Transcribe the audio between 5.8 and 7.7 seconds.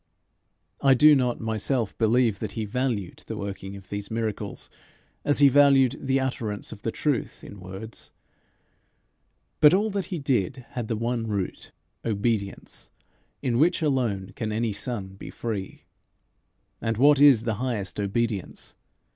the utterance of the truth in